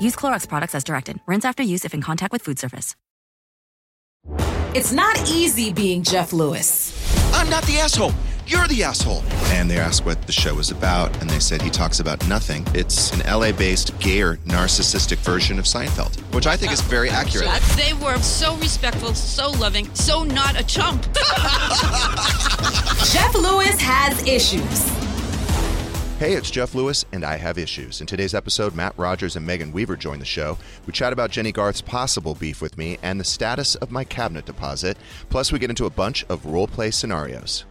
[0.00, 1.20] Use Clorox products as directed.
[1.26, 2.96] Rinse after use if in contact with food surface.
[4.72, 6.94] It's not easy being Jeff Lewis.
[7.34, 8.12] I'm not the asshole.
[8.46, 9.22] You're the asshole.
[9.52, 12.64] And they asked what the show was about, and they said he talks about nothing.
[12.74, 17.48] It's an LA based, gayer, narcissistic version of Seinfeld, which I think is very accurate.
[17.76, 21.02] They were so respectful, so loving, so not a chump.
[23.12, 24.99] Jeff Lewis has issues.
[26.20, 28.02] Hey, it's Jeff Lewis, and I have issues.
[28.02, 30.58] In today's episode, Matt Rogers and Megan Weaver join the show.
[30.84, 34.44] We chat about Jennie Garth's possible beef with me and the status of my cabinet
[34.44, 34.98] deposit.
[35.30, 37.64] Plus, we get into a bunch of role play scenarios.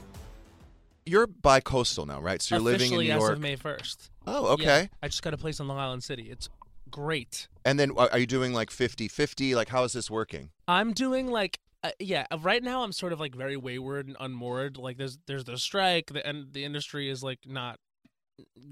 [1.06, 2.42] You're bi-coastal now, right?
[2.42, 3.34] So you're living in Officially New as York.
[3.34, 4.10] of May 1st.
[4.26, 4.82] Oh, okay.
[4.82, 6.32] Yeah, I just got a place in Long Island City.
[6.32, 6.50] It's
[6.90, 7.48] great.
[7.64, 9.54] And then are are you doing like 50-50?
[9.54, 10.50] Like how is this working?
[10.68, 14.18] I'm doing like uh, yeah, uh, right now I'm sort of like very wayward and
[14.20, 14.78] unmoored.
[14.78, 17.80] Like there's there's the strike the, and the industry is like not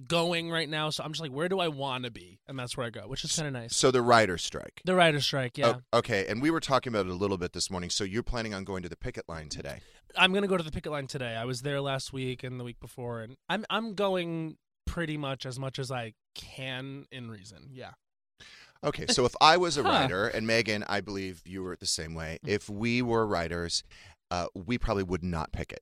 [0.08, 2.40] going right now, so I'm just like where do I want to be?
[2.48, 3.76] And that's where I go, which is kind of nice.
[3.76, 4.82] So the writer's strike.
[4.86, 5.76] The writer's strike, yeah.
[5.94, 7.90] Oh, okay, and we were talking about it a little bit this morning.
[7.90, 9.80] So you're planning on going to the picket line today?
[10.18, 11.36] I'm gonna go to the picket line today.
[11.36, 15.46] I was there last week and the week before, and I'm I'm going pretty much
[15.46, 17.70] as much as I can in reason.
[17.72, 17.91] Yeah.
[18.84, 19.90] Okay, so if I was a Huh.
[19.90, 22.38] writer, and Megan, I believe you were the same way.
[22.46, 23.84] If we were writers,
[24.30, 25.81] uh, we probably would not picket.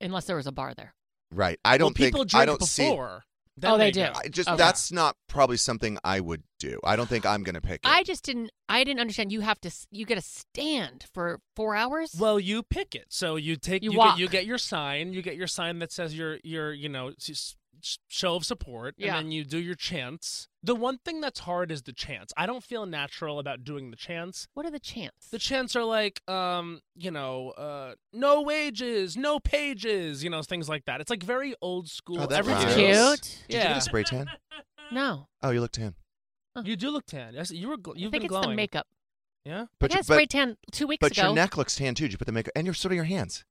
[0.00, 0.94] unless there was a bar there.
[1.32, 1.58] Right?
[1.64, 2.88] I don't well, people think drink I don't see.
[2.88, 3.24] before.
[3.60, 4.06] Then Oh, they go.
[4.12, 4.12] do.
[4.24, 4.56] I just Okay.
[4.56, 6.80] that's not probably something I would do.
[6.84, 7.88] I don't think I'm going to pick it.
[7.88, 8.50] I just didn't.
[8.68, 9.30] I didn't understand.
[9.32, 9.70] You have to.
[9.90, 12.14] You get a stand for four hours.
[12.18, 13.06] Well, you pick it.
[13.10, 14.16] So you take You you, walk.
[14.16, 15.12] get you get your sign.
[15.12, 18.94] You get your sign that says your your you know s- s- show of support,
[18.98, 19.16] Yeah.
[19.16, 20.47] and then you do your chants.
[20.68, 22.30] The one thing that's hard is the chants.
[22.36, 24.48] I don't feel natural about doing the chants.
[24.52, 25.28] what are the chants?
[25.30, 30.68] The chants are like, um, you know, uh, no wages, no pages, you know, things
[30.68, 31.00] like that.
[31.00, 32.20] It's like very old school.
[32.20, 32.96] Oh, that Everything rhymes.
[32.98, 33.38] else- Cute.
[33.48, 34.26] Did you Yeah, get a spray tan?
[34.92, 35.94] No, Oh, you look tan.
[36.64, 37.32] you do look tan.
[37.32, 37.78] Yes, you were.
[37.78, 38.50] Gl- I you've think been it's glowing.
[38.50, 38.86] the makeup.
[39.46, 39.66] Yeah.
[39.80, 41.22] But I you- got spray but, tan two weeks but ago.
[41.28, 42.04] your neck looks tan too.
[42.04, 43.42] Did you put the makeup and your so do your hands.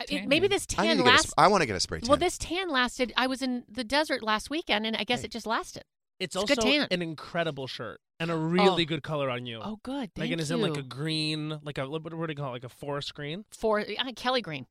[0.00, 1.28] I- it- maybe this I need tan to get a lasts.
[1.28, 2.08] sp- I want to get a spray tan.
[2.08, 3.12] Well, this tan lasted.
[3.18, 5.26] I was in the desert last weekend, and I guess Hey.
[5.26, 5.84] it just lasted.
[6.24, 6.88] It's, It's a also tan.
[6.90, 8.86] an incredible shirt and a really Oh.
[8.86, 9.60] good color on you.
[9.62, 10.12] Oh, good.
[10.14, 10.56] Thank Megan is you.
[10.56, 12.52] in like a green, like a what, what do you call it?
[12.52, 13.44] Like a forest green.
[13.52, 13.84] for uh,
[14.16, 14.66] Kelly Green,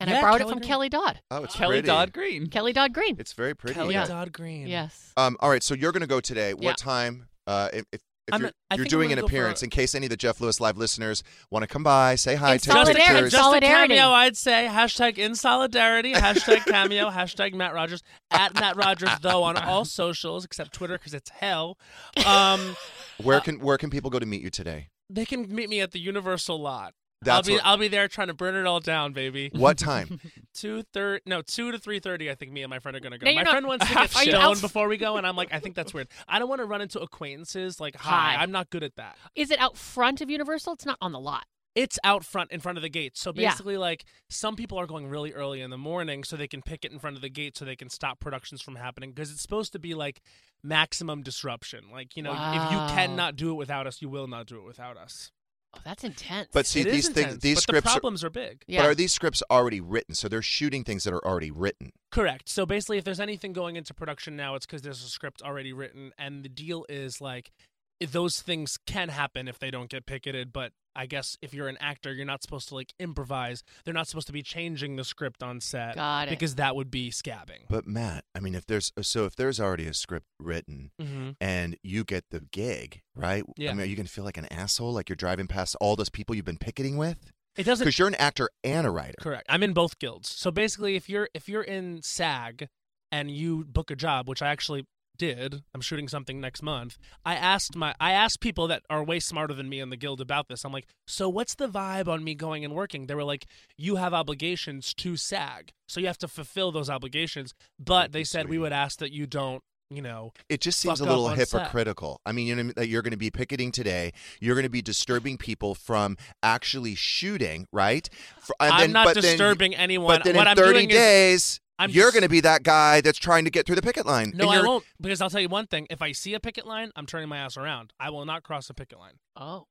[0.00, 0.68] and I Yeah, borrowed Kelly it from Green.
[0.68, 1.20] Kelly Dodd.
[1.30, 1.86] oh, it's Kelly pretty.
[1.86, 2.46] Dodd Green.
[2.48, 3.16] Kelly Dodd Green.
[3.18, 3.74] It's very pretty.
[3.74, 4.06] Kelly Yeah.
[4.06, 4.66] Dodd Green.
[4.66, 5.12] Yes.
[5.16, 6.52] Um, all right, so you're going to go today.
[6.54, 6.72] What Yeah.
[6.74, 7.28] time?
[7.46, 9.34] Uh, if if, if I'm- you're, I you're think I'm doing an gonna go for
[9.34, 12.14] appearance, a- in case any of the Jeff Lewis live listeners want to come by,
[12.14, 13.00] say hi, In take solidarity.
[13.00, 13.32] pictures.
[13.32, 13.94] Just Solidarity.
[13.94, 14.68] a cameo, I'd say.
[14.70, 16.12] Hashtag in solidarity.
[16.12, 17.10] Hashtag cameo.
[17.10, 18.02] hashtag Matt Rogers.
[18.30, 21.78] At Matt Rogers, though, on all socials except Twitter because it's hell.
[22.26, 22.76] Um,
[23.22, 24.88] Where can where can people go to meet you today?
[25.10, 26.92] they can meet me at the Universal lot.
[27.22, 29.50] That's I'll be what- I'll be there trying to burn it all down, baby.
[29.52, 30.20] What time?
[30.54, 32.30] Two thirty, no, two to three thirty.
[32.30, 33.26] I think me and my friend are gonna go.
[33.26, 35.34] No, my friend wants to get Are you stoned out- before we go, and I'm
[35.36, 36.08] like, I think that's weird.
[36.28, 37.80] I don't want to run into acquaintances.
[37.80, 38.42] Like, hi, Hi.
[38.42, 39.16] I'm not good at that.
[39.34, 40.74] Is it out front of Universal?
[40.74, 41.44] It's not on the lot.
[41.74, 43.16] It's out front in front of the gate.
[43.16, 43.50] So Yeah.
[43.50, 46.84] basically, like some people are going really early in the morning, so they can pick
[46.84, 49.10] it in front of the gate, so they can stop productions from happening.
[49.10, 50.20] Because it's supposed to be like
[50.62, 51.84] maximum disruption.
[51.92, 54.64] Like you know, if you cannot do it without us, you will not do it
[54.64, 55.30] without us.
[55.74, 56.48] Oh, that's intense.
[56.52, 58.64] But see, It is these things, intense, these but scripts, the are, problems are big.
[58.66, 58.80] yeah.
[58.82, 60.14] but are these scripts already written?
[60.14, 61.92] So they're shooting things that are already written.
[62.10, 62.48] Correct.
[62.48, 65.72] So basically, if there's anything going into production now, it's because there's a script already
[65.74, 67.62] written, and the deal is like if
[68.00, 70.52] those things can happen if they don't get picketed.
[70.52, 73.62] But I guess if you're an actor, you're not supposed to like improvise.
[73.84, 76.30] They're not supposed to be changing the script on set Got it.
[76.30, 77.66] because that would be scabbing.
[77.68, 81.30] But Matt, I mean, if there's so if there's already a script written Mm-hmm.
[81.40, 83.44] and you get the gig, right?
[83.56, 83.70] Yeah.
[83.70, 86.08] I mean, are you gonna feel like an asshole, like you're driving past all those
[86.10, 87.30] people you've been picketing with?
[87.56, 87.84] It doesn't.
[87.84, 89.16] Because you're an actor and a writer.
[89.20, 89.46] Correct.
[89.48, 90.28] I'm in both guilds.
[90.28, 92.68] So basically, if you're if you're in SAG
[93.10, 94.84] and you book a job, which I actually
[95.18, 95.62] did.
[95.74, 96.98] I'm shooting something next month.
[97.24, 100.20] I asked my I asked people that are way smarter than me in the guild
[100.20, 100.64] about this.
[100.64, 103.06] I'm like, so what's the vibe on me going and working?
[103.06, 107.54] They were like, you have obligations to SAG, so you have to fulfill those obligations.
[107.78, 111.04] But they said we would ask that you don't, you know, It just seems a
[111.04, 111.50] little on set.
[111.50, 112.20] hypocritical.
[112.26, 114.12] I mean, you know that you're going to be picketing today.
[114.40, 118.08] You're going to be disturbing people from actually shooting, right?
[118.40, 120.16] For- and I'm then- not but then- disturbing anyone.
[120.18, 122.40] But then What in I'm 30 doing is- days, I'm you're just- going to be
[122.40, 124.32] that guy that's trying to get through the picket line.
[124.34, 125.86] No, I you're- won't because I'll tell you one thing.
[125.90, 127.92] If I see a picket line, I'm turning my ass around.
[128.00, 129.14] I will not cross a picket line.
[129.36, 129.66] Oh.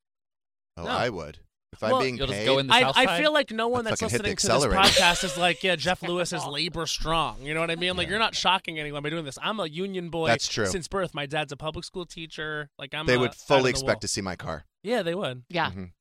[0.78, 0.90] Oh, No.
[0.90, 1.40] I would.
[1.74, 3.86] If I'm being You'll just paid, go in the I, I feel like no one
[3.86, 6.44] I'd that's fucking hit the listening to this podcast is like, yeah, Jeff Lewis is
[6.46, 7.42] labor strong.
[7.42, 7.98] You know what I mean?
[7.98, 9.38] Like, you're not shocking anyone by doing this.
[9.42, 10.28] I'm a union boy.
[10.28, 10.66] That's true.
[10.66, 12.70] Since birth, my dad's a public school teacher.
[12.80, 13.06] Like, I'm.
[13.06, 14.00] they a would fully expect wall.
[14.00, 14.64] to see my car.
[14.82, 15.44] Yeah, they would.
[15.50, 15.72] Yeah.
[15.72, 15.92] Mhm.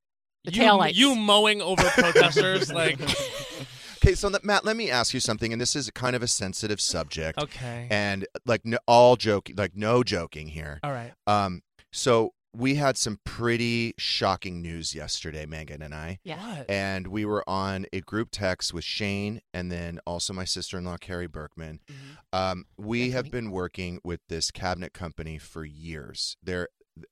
[0.45, 0.95] The you, taillights.
[0.95, 3.01] you mowing over protesters, like.
[4.07, 6.29] Okay, so that, Matt, let me ask you something, and this is kind of a
[6.29, 7.43] sensitive subject.
[7.43, 7.89] Okay.
[7.91, 10.79] And like no, all joking, like no joking here.
[10.85, 11.13] All right.
[11.27, 11.63] Um,
[11.93, 16.21] so we had some pretty shocking news yesterday, Megan and I.
[16.23, 16.37] Yeah.
[16.37, 16.71] What?
[16.71, 20.85] And we were on a group text with Shane and then also my sister in
[20.85, 21.81] law, Carrie Berkman.
[21.91, 22.13] Mm-hmm.
[22.33, 26.37] Um, we have been working with this cabinet company for years.
[26.41, 26.69] They're,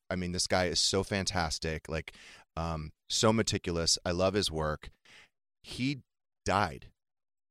[0.08, 2.14] I mean, this guy is so fantastic, like,
[2.56, 3.98] um, so meticulous.
[4.06, 4.90] I love his work.
[5.60, 6.02] He
[6.44, 6.88] died,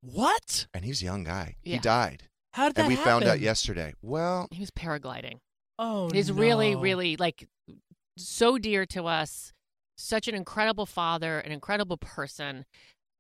[0.02, 0.68] What?
[0.74, 1.56] and he's a young guy.
[1.62, 2.24] He died.
[2.54, 3.94] How did that And we found out yesterday.
[4.02, 5.40] Well, He was paragliding.
[5.80, 6.82] Oh, He's really, no.
[6.82, 7.48] really like
[8.18, 9.52] so dear to us.
[9.98, 12.66] Such an incredible father, an incredible person.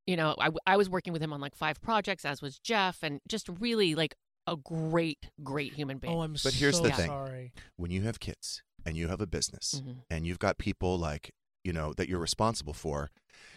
[0.06, 3.00] You know, I, I was working with him on like five projects, as was Jeff,
[3.04, 4.16] and just really like
[4.48, 6.14] a great, great human being.
[6.14, 7.08] Oh, I'm But here's so the thing.
[7.08, 7.54] sorry.
[7.78, 9.98] when you have kids and you have a business Mhm.
[10.10, 11.32] and you've got people like
[11.64, 13.10] you know that you're responsible for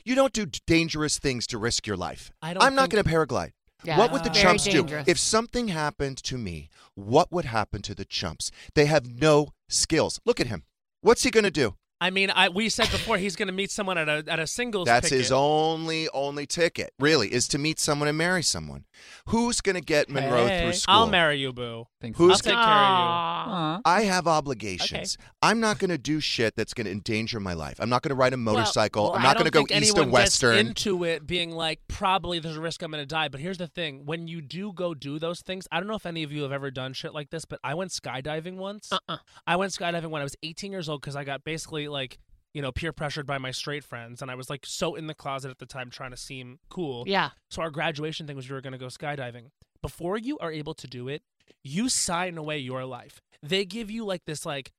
[0.05, 2.31] you don't do dangerous things to risk your life.
[2.41, 3.53] I don't i'm not going to paraglide.
[3.85, 5.05] Yeah, what would the very chumps dangerous.
[5.05, 8.51] do if something happened to me what would happen to the chumps?
[8.75, 10.21] They have no skills.
[10.25, 10.65] Look at him.
[11.03, 13.71] What's he going to do I mean, I we said before he's going to meet
[13.71, 14.87] someone at a at a singles.
[14.87, 15.19] that's picket.
[15.19, 18.85] his only only ticket really is to meet someone and marry someone
[19.29, 21.87] who's going to get monroe Hey, through school I'll marry you, boo.
[22.01, 22.19] Thanks.
[22.19, 23.81] Who's I'll take care of Aw.
[23.87, 25.17] I have obligations.
[25.41, 27.79] I'm not going to do shit that's going to endanger my life.
[27.81, 29.05] I'm not going to ride a motorcycle.
[29.05, 30.57] Well, I'm not going to go think east anyone and western.
[30.57, 33.29] Gets into it being like, probably there's a risk I'm going to die.
[33.29, 36.05] But here's the thing: when you do go do those things, I don't know if
[36.07, 38.93] any of you have ever done shit like this, but I went skydiving once.
[38.93, 39.19] Uh-uh.
[39.47, 42.19] I went skydiving when I was 18 years old because I got basically like.
[42.55, 45.15] You know, peer pressured by my straight friends, and I was like so in the
[45.15, 47.05] closet at the time, trying to seem cool.
[47.07, 47.33] Yeah.
[47.51, 49.49] So our graduation thing was we were going to go skydiving.
[49.83, 51.21] Before you are able to do it,
[51.63, 53.21] you sign away your life.
[53.43, 54.73] They give you like this like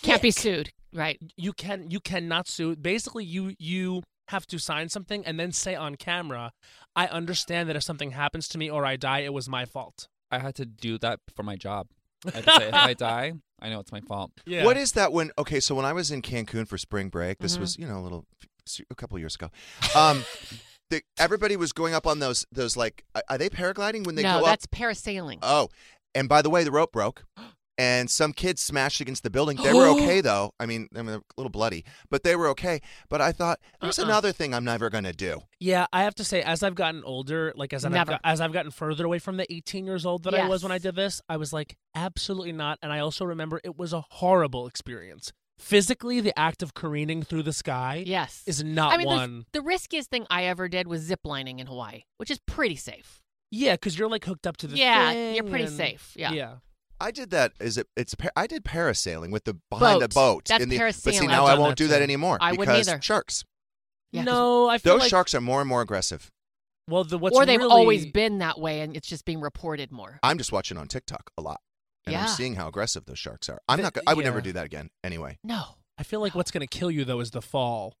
[0.00, 0.70] Can't be sued.
[0.92, 1.18] Right.
[1.36, 5.74] you can you cannot sue basically you you have to sign something and then say
[5.74, 6.50] on camera
[6.96, 10.08] i understand that if something happens to me or i die it was my fault
[10.32, 11.88] I had to do that for my job.
[12.26, 14.32] I had to say, if I die, I know it's my fault.
[14.46, 15.30] yeah What is that when?
[15.38, 17.60] Okay, so when I was in Cancun for spring break, this Mhm.
[17.60, 18.24] was you know a little
[18.90, 19.50] a couple years ago.
[19.94, 20.24] Um,
[20.90, 24.22] the, everybody was going up on those those like are- are they paragliding when they
[24.22, 24.46] no, go up?
[24.46, 25.38] that's parasailing.
[25.42, 25.68] Oh,
[26.14, 27.24] and by the way, the rope broke.
[27.80, 29.56] And some kids smashed against the building.
[29.56, 29.96] They were oh.
[29.96, 30.52] okay though.
[30.60, 32.80] I mean, I mean, a little bloody, but they were okay.
[33.08, 34.04] But I thought there's Uh-uh.
[34.06, 35.40] another thing I'm never gonna do.
[35.58, 38.52] yeah i have to say as i've gotten older like as I've, got, as I've
[38.52, 41.20] gotten further away from the 18 years old that i was when i did this
[41.28, 46.20] i was like absolutely not and i also remember it was a horrible experience physically
[46.20, 48.42] the act of careening through the sky yes.
[48.46, 51.66] is not I mean, the- one The, riskiest thing I ever did was ziplining in
[51.66, 53.20] Hawaii, which is pretty safe.
[53.50, 56.12] yeah because you're like hooked up to the Yeah, thing you're pretty and- safe.
[56.16, 56.32] Yeah.
[56.32, 56.54] yeah
[57.00, 57.52] I did that.
[57.60, 57.86] Is it?
[57.96, 58.14] It's.
[58.36, 60.14] I did parasailing with the behind the Boat.
[60.14, 60.44] boat.
[60.46, 61.28] That's in the, But see, parasailing.
[61.28, 63.00] now I've I done won't that do that anymore I wouldn't because either.
[63.02, 63.44] sharks.
[64.12, 66.30] Yeah, 'cause- no i feel Those like sharks are more and more aggressive.
[66.88, 69.90] well the what's or they've really, always been that way, and it's just being reported
[69.92, 70.18] more.
[70.22, 71.60] I'm just watching on TikTok a lot,
[72.06, 73.60] and I'm seeing how aggressive those sharks are.
[73.68, 73.98] I'm The- not.
[74.06, 74.90] I would never do that again.
[75.04, 75.38] Anyway.
[75.44, 75.76] No.
[75.98, 77.94] I feel like what's going to kill you though is the fall.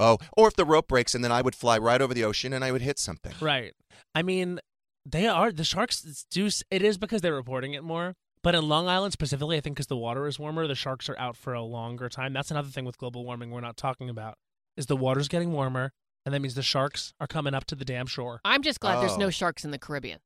[0.00, 2.52] Oh, or if the rope breaks and then I would fly right over the ocean
[2.52, 3.34] and I would hit something.
[3.40, 3.72] Right.
[4.14, 4.58] I mean,
[5.06, 6.46] they are the sharks do.
[6.46, 8.14] s- It is because they're reporting it more.
[8.42, 11.16] But in Long Island specifically, I think because the water is warmer, the sharks are
[11.18, 12.32] out for a longer time.
[12.32, 14.36] That's another thing with global warming we're not talking about.
[14.76, 15.92] Is the water's getting warmer,
[16.26, 18.40] and that means the sharks are coming up to the damn shore.
[18.44, 19.16] I'm just glad there's Oh.
[19.18, 20.18] no sharks in the Caribbean.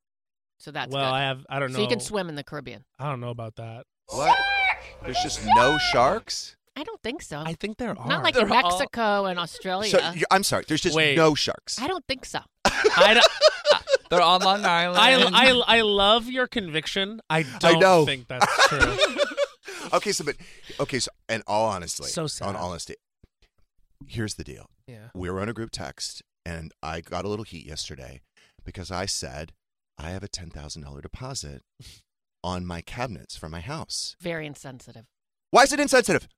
[0.58, 1.14] So that's well, good.
[1.14, 1.44] I have.
[1.50, 1.76] I don't know.
[1.76, 2.84] So you can swim in the Caribbean.
[2.98, 3.84] I don't know about that.
[4.08, 4.38] What?
[5.04, 6.56] There's just no sharks.
[6.74, 7.42] I don't think so.
[7.44, 8.08] I think there are.
[8.08, 9.90] Not like They're in all- Mexico and Australia.
[9.90, 10.64] So I'm sorry.
[10.66, 11.16] There's just Wait.
[11.16, 11.78] no sharks.
[11.80, 12.38] I don't think so.
[12.64, 13.26] I, don't-
[14.10, 14.98] They're on Long Island.
[15.34, 17.20] I, I, I love your conviction.
[17.28, 18.04] I don't know.
[18.04, 18.96] think that's true.
[19.94, 20.36] okay, so but
[20.80, 22.48] okay, so and all honestly, So sad.
[22.48, 22.94] on honesty,
[24.06, 24.66] here's the deal.
[24.86, 25.08] yeah.
[25.14, 28.20] We were on a group text, and I got a little heat yesterday
[28.64, 29.52] because I said
[29.98, 31.62] I have a ten thousand dollar deposit
[32.44, 34.14] on my cabinets for my house.
[34.20, 35.06] Very insensitive.
[35.50, 36.28] Why is it insensitive?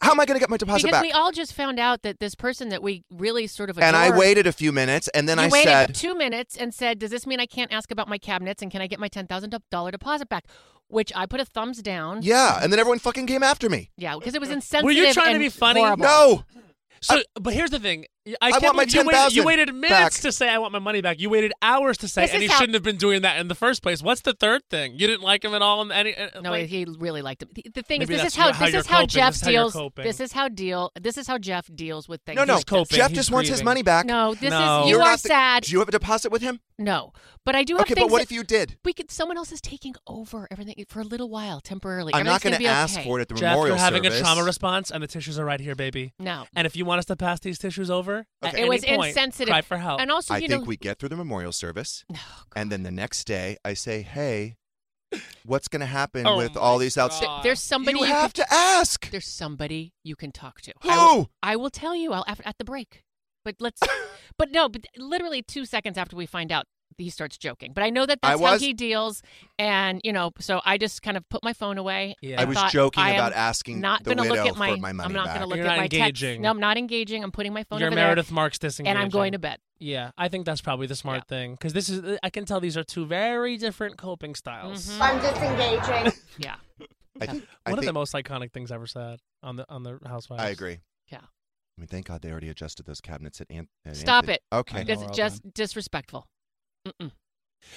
[0.00, 1.02] How am I going to get my deposit because back?
[1.02, 3.96] we all just found out that this person that we really sort of adore, and
[3.96, 6.98] I waited a few minutes, and then you I waited said, two minutes and said,
[6.98, 9.26] "Does this mean I can't ask about my cabinets and can I get my ten
[9.26, 10.46] thousand dollar deposit back?"
[10.88, 12.22] Which I put a thumbs down.
[12.22, 13.90] "Yeah," and then everyone fucking came after me.
[13.96, 14.84] Yeah, because it was insensitive.
[14.84, 15.80] Were you trying to and be funny?
[15.80, 16.04] horrible.
[16.04, 16.44] No,
[17.02, 18.06] So, but here's the thing.
[18.40, 20.12] I, can't want my believe you waited, you 10,000 waited minutes back.
[20.22, 21.18] to say I want my money back.
[21.18, 23.40] You waited hours to say, This and is he how- shouldn't have been doing that
[23.40, 24.00] in the first place.
[24.00, 24.92] What's the third thing?
[24.92, 25.82] You didn't like him at all.
[25.82, 27.48] In any, uh, No, like, he really liked him.
[27.52, 29.08] The, the thing is, this is how how this is how coping.
[29.08, 29.72] Jeff This is how deals.
[29.72, 30.04] coping.
[30.04, 30.92] This is how deal.
[31.00, 32.36] This is how Jeff deals with things.
[32.36, 32.54] no, no.
[32.54, 32.96] He's coping.
[32.96, 34.06] Jeff He's just wants his money back.
[34.06, 34.82] No, this No.
[34.84, 35.64] is you You're are the- sad.
[35.64, 36.60] Do you have a deposit with him?
[36.78, 37.12] No,
[37.44, 38.76] but I do have Okay, but what that if you did?
[38.84, 39.10] we could.
[39.10, 42.12] Someone else is taking over everything for a little while, temporarily.
[42.14, 44.18] I'm not going going to ask for it at the Jeff, memorial you're having a
[44.20, 46.12] trauma response, and the tissues are right here, baby.
[46.20, 48.58] No, And if you want us to pass these tissues over, at Okay.
[48.58, 49.48] it any was point, insensitive.
[49.52, 50.00] Cry for help.
[50.00, 52.18] And also, I you think know, we get through the memorial service, No,
[52.56, 54.56] and then the next day I say, "Hey,
[55.44, 57.04] what's going to happen Oh with my all these God.
[57.04, 59.10] outside?" th- there's somebody You you have can, to ask.
[59.10, 60.72] There's somebody you can talk to.
[60.82, 60.90] Who?
[60.90, 62.12] I will, I will tell you.
[62.12, 63.02] I'll after, at the break.
[63.44, 63.80] But let's.
[64.38, 64.68] but no.
[64.68, 66.66] But literally two seconds after we find out,
[67.02, 67.72] he starts joking.
[67.74, 69.22] But I know that I that's how he deals,
[69.58, 72.14] and you know, so I just kind of put my phone away.
[72.22, 72.38] Yeah.
[72.38, 74.70] I and was thought, joking I about asking Not gonna look at my.
[74.72, 76.30] for my money I'm not going to look You're at not my engaging.
[76.36, 76.40] text.
[76.42, 77.22] No, I'm not engaging.
[77.22, 78.96] I'm putting my phone You're over Meredith there, Marks disengaging.
[78.96, 79.58] and I'm going to bed.
[79.78, 82.18] Yeah, I think that's probably the smart thing because this is.
[82.22, 84.88] I can tell these are two very different coping styles.
[84.88, 85.00] Mhm.
[85.00, 86.12] I'm disengaging.
[86.38, 86.54] Yeah.
[87.20, 87.44] I think.
[87.66, 90.42] I One of the most iconic things ever said on the on the Housewives.
[90.42, 90.78] I agree.
[91.10, 91.18] Yeah.
[91.18, 94.34] I mean, thank God they already adjusted those cabinets at, Ant- at Stop Anthony.
[94.34, 94.42] it.
[94.54, 94.76] Okay.
[94.76, 94.86] I know.
[94.86, 96.26] That's we're all just disrespectful.
[96.86, 97.12] Mm-mm.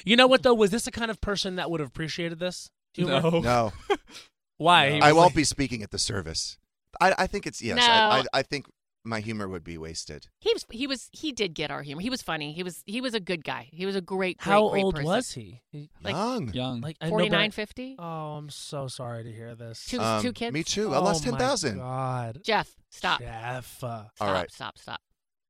[0.03, 0.53] You know what though?
[0.53, 2.69] Was this the kind of person that would have appreciated this?
[2.93, 3.21] humor?
[3.21, 3.39] No.
[3.41, 3.73] No,
[4.57, 4.91] Why?
[4.91, 6.57] He I won't like- be speaking at the service.
[7.01, 7.77] I, I think it's yes.
[7.77, 7.83] No.
[7.83, 8.67] I, I, I think
[9.03, 10.27] my humor would be wasted.
[10.39, 10.65] He was.
[10.71, 11.09] He was.
[11.11, 12.01] He did get our humor.
[12.01, 12.53] He was funny.
[12.53, 12.81] He was.
[12.85, 13.67] He was a good guy.
[13.71, 14.37] He was a great.
[14.37, 15.05] great How great old person.
[15.05, 15.61] was he?
[15.71, 16.53] He- Like- Young.
[16.53, 16.81] Young.
[16.81, 17.95] Like I know, but I- 49, 50?
[17.99, 19.85] Oh, I'm so sorry to hear this.
[19.85, 20.53] Two, Um, two kids.
[20.53, 20.93] Me too.
[20.93, 21.77] I lost Oh my ten thousand.
[21.79, 23.19] God, Jeff, stop.
[23.19, 23.83] Jeff.
[23.83, 24.49] uh, Stop, All right.
[24.51, 24.77] Stop.
[24.79, 25.01] Stop.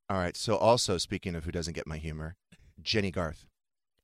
[0.10, 0.36] All right.
[0.36, 2.36] So also speaking of who doesn't get my humor,
[2.86, 3.46] Jennie Garth.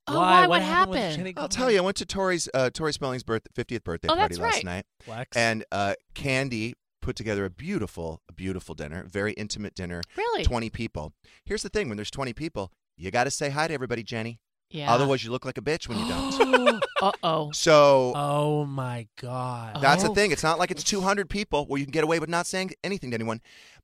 [0.07, 0.41] Oh, why?
[0.41, 0.47] why?
[0.47, 0.91] What happened?
[0.91, 1.17] with happened?
[1.17, 1.77] Jennie I'll tell you.
[1.77, 4.63] I went to Tori's uh, Tori Spelling's birth, 50th birthday Oh, party last right.
[4.65, 5.38] night, Flex.
[5.38, 10.01] and uh, Candy put together a beautiful, a beautiful dinner, very intimate dinner.
[10.17, 10.43] Really?
[10.43, 11.13] 20 people.
[11.45, 14.39] Here's the thing: when there's 20 people, you got to say hi to everybody, Jennie.
[14.71, 14.89] Yeah.
[14.93, 16.81] Otherwise, you look like a bitch when you don't.
[17.01, 17.51] uh oh.
[17.51, 19.81] so oh my God.
[19.81, 20.07] That's Oh.
[20.07, 20.31] the thing.
[20.31, 23.11] It's not like it's 200 people where you can get away with not saying anything
[23.11, 23.41] to anyone.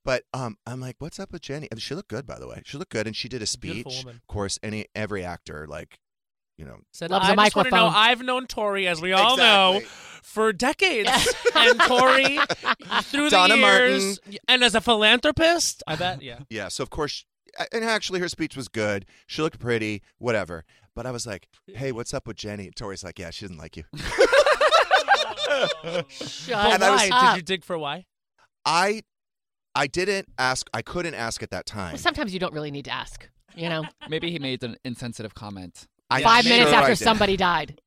[0.07, 1.67] But um, I'm like, what's up with Jennie?
[1.69, 2.61] And she looked good, by the way.
[2.65, 3.85] She looked good, and she did a speech.
[3.85, 4.15] woman.
[4.15, 5.99] Of course, any every actor, like,
[6.57, 7.83] you know, Said, Loves I a just want to know.
[7.87, 8.03] microphone.
[8.03, 9.81] I've known Tori, as we all know,
[10.23, 11.09] for decades,
[11.55, 12.39] and Tori
[13.03, 14.39] through Donna the years, Martin.
[14.47, 16.21] and as a philanthropist, I bet.
[16.21, 16.39] Yeah.
[16.49, 16.69] yeah.
[16.69, 17.25] So of course,
[17.73, 19.05] and actually, her speech was good.
[19.25, 20.63] She looked pretty, whatever.
[20.95, 22.71] But I was like, hey, what's up with Jennie?
[22.73, 23.83] Tori's like, yeah, she doesn't like you.
[23.93, 24.09] Shut
[26.47, 27.33] But And I was- up.
[27.33, 28.05] Did you dig for why?
[28.65, 29.01] I,
[29.77, 30.67] I didn't ask.
[30.73, 31.93] I couldn't ask at that time.
[31.93, 33.29] Well, sometimes you don't really need to ask.
[33.55, 35.87] You know, Maybe he made an insensitive comment.
[36.09, 37.79] I'm five sure minutes I after somebody died.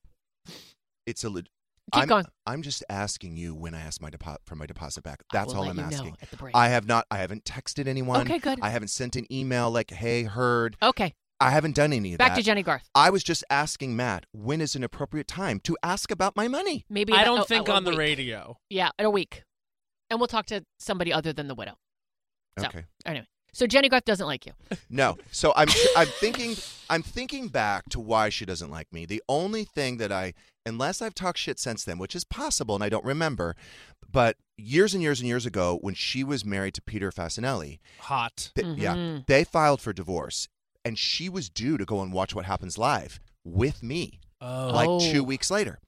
[1.07, 1.31] It's a.
[1.31, 1.47] leg-
[1.93, 2.25] Keep I'm, going.
[2.47, 5.25] I'm just asking you when I ask my depo- for my deposit back.
[5.33, 6.17] That's all I'm asking.
[6.23, 6.55] at the break.
[6.55, 7.05] I have not.
[7.11, 8.21] I haven't texted anyone.
[8.21, 8.61] Okay, good.
[8.63, 12.29] I haven't sent an email like, "Hey, heard." Okay, I haven't done any of back
[12.29, 12.35] that.
[12.35, 12.89] Back to Jennie Garth.
[12.95, 16.85] I was just asking Matt when is an appropriate time to ask about my money.
[16.89, 17.99] Maybe I don't oh, think oh, on the week.
[17.99, 18.59] radio.
[18.69, 19.43] Yeah, in a week,
[20.11, 21.77] and we'll talk to somebody other than the widow.
[22.59, 22.85] So, Okay.
[23.07, 24.53] Anyway, so Jennie Garth doesn't like you.
[24.91, 25.17] No.
[25.31, 26.57] So I'm I'm thinking
[26.89, 29.07] I'm thinking back to why she doesn't like me.
[29.07, 30.35] The only thing that I
[30.67, 33.55] unless I've talked shit since then, which is possible and I don't remember,
[34.11, 38.51] but years and years and years ago when she was married to Peter Facinelli, Hot.
[38.55, 39.21] th- yeah, mm-hmm.
[39.27, 40.49] they filed for divorce
[40.85, 44.71] and she was due to go and watch what happens live with me Oh.
[44.75, 45.01] like Oh.
[45.13, 45.79] two weeks later.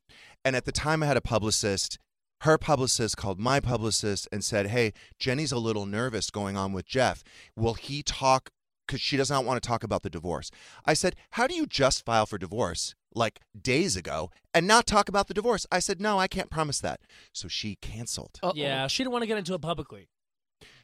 [0.45, 1.99] And at the time, I had a publicist.
[2.43, 6.87] Her publicist called my publicist and said, Hey, Jenny's a little nervous going on with
[6.87, 7.23] Jeff.
[7.55, 8.51] Will he talk?
[8.85, 10.51] Because she does not want to talk about the divorce.
[10.85, 15.09] I said, How do you just file for divorce like days ago and not talk
[15.09, 15.67] about the divorce?
[15.71, 17.01] I said, No, I can't promise that.
[17.33, 18.41] So she canceled.
[18.43, 18.55] Uh-oh.
[18.57, 20.09] Yeah, she didn't want to get into it publicly.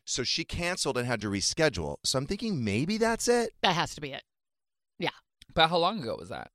[0.05, 1.97] So she canceled and had to reschedule.
[2.05, 3.51] So I'm thinking maybe that's it.
[3.63, 4.23] that has to be it.
[5.01, 5.11] Yeah.
[5.55, 6.53] But how long ago was that?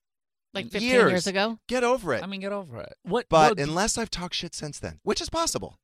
[0.53, 1.09] Like 15 Years.
[1.11, 1.57] years ago.
[1.67, 2.23] Get over it.
[2.23, 2.93] I mean, get over it.
[3.03, 3.27] What?
[3.29, 5.79] but what- unless I've talked shit since then, which is possible.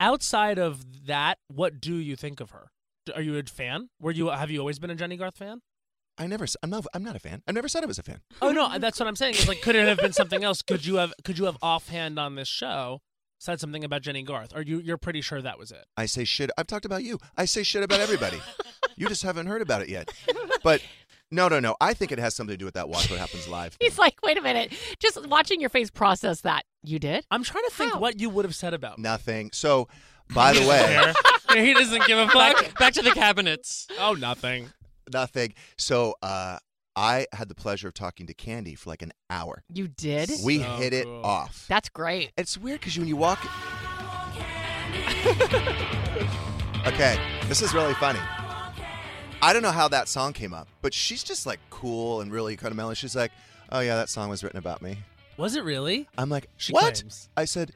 [0.00, 2.68] outside of that, what do you think of her?
[3.14, 3.88] Are you a fan?
[4.00, 4.28] Were you?
[4.28, 5.60] Have you always been a Jennie Garth fan?
[6.18, 7.42] I never, s- I'm not, I'm not a fan.
[7.46, 8.20] I've never said I was a fan.
[8.42, 9.34] Oh no, that's what I'm saying.
[9.34, 10.62] Is like, could it have been something else?
[10.62, 11.12] Could you have?
[11.24, 13.00] Could you have offhand on this show
[13.38, 14.56] said something about Jennie Garth?
[14.56, 14.80] Or you?
[14.80, 15.84] You're pretty sure that was it.
[15.96, 16.50] I say shit.
[16.56, 17.18] I've talked about you.
[17.36, 18.40] I say shit about everybody.
[18.96, 20.10] you just haven't heard about it yet.
[20.64, 20.80] But
[21.30, 21.76] no, no, no.
[21.80, 22.88] I think it has something to do with that.
[22.88, 23.76] Watch what happens live.
[23.80, 24.72] He's like, wait a minute.
[25.00, 26.64] Just watching your face process that.
[26.82, 27.24] You did?
[27.30, 29.02] I'm trying to think what you would have said about me.
[29.02, 29.50] Nothing.
[29.52, 29.88] So,
[30.32, 31.12] by the way,
[31.64, 32.34] he doesn't give a fuck.
[32.62, 33.88] Back, back to the cabinets.
[33.98, 34.70] Oh, nothing.
[35.12, 35.54] nothing.
[35.76, 36.58] So, uh,
[36.98, 39.62] I had the pleasure of talking to Candy for like an hour.
[39.68, 40.30] You did?
[40.44, 41.26] We So hit it cool.
[41.26, 41.66] off.
[41.68, 42.32] That's great.
[42.38, 43.38] It's weird because when you walk.
[46.86, 47.18] okay,
[47.48, 48.20] this is really funny.
[49.46, 52.56] I don't know how that song came up, but she's just like cool and really
[52.56, 52.94] kind of mellow.
[52.94, 53.30] She's like,
[53.70, 54.98] "Oh yeah, that song was written about me."
[55.36, 56.08] Was it really?
[56.18, 57.28] I'm like, She "What?" claims.
[57.36, 57.72] I said,